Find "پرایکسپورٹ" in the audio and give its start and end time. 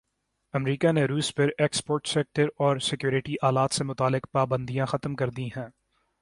1.35-2.07